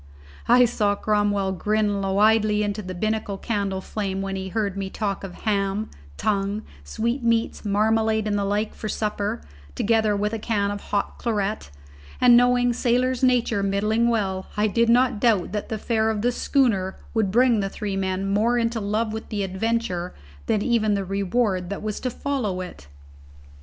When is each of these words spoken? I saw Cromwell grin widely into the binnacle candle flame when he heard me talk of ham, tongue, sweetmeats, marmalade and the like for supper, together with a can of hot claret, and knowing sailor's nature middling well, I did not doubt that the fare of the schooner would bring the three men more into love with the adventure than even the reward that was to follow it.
I 0.47 0.65
saw 0.65 0.95
Cromwell 0.95 1.51
grin 1.51 2.01
widely 2.01 2.63
into 2.63 2.81
the 2.81 2.95
binnacle 2.95 3.37
candle 3.37 3.81
flame 3.81 4.23
when 4.23 4.35
he 4.35 4.49
heard 4.49 4.75
me 4.75 4.89
talk 4.89 5.23
of 5.23 5.35
ham, 5.43 5.91
tongue, 6.17 6.63
sweetmeats, 6.83 7.63
marmalade 7.63 8.25
and 8.25 8.35
the 8.35 8.43
like 8.43 8.73
for 8.73 8.89
supper, 8.89 9.43
together 9.75 10.15
with 10.15 10.33
a 10.33 10.39
can 10.39 10.71
of 10.71 10.81
hot 10.89 11.19
claret, 11.19 11.69
and 12.19 12.35
knowing 12.35 12.73
sailor's 12.73 13.21
nature 13.21 13.61
middling 13.61 14.07
well, 14.07 14.47
I 14.57 14.65
did 14.65 14.89
not 14.89 15.19
doubt 15.19 15.51
that 15.51 15.69
the 15.69 15.77
fare 15.77 16.09
of 16.09 16.23
the 16.23 16.31
schooner 16.31 16.97
would 17.13 17.29
bring 17.29 17.59
the 17.59 17.69
three 17.69 17.95
men 17.95 18.25
more 18.25 18.57
into 18.57 18.79
love 18.81 19.13
with 19.13 19.29
the 19.29 19.43
adventure 19.43 20.15
than 20.47 20.63
even 20.63 20.95
the 20.95 21.05
reward 21.05 21.69
that 21.69 21.83
was 21.83 21.99
to 21.99 22.09
follow 22.09 22.59
it. 22.61 22.87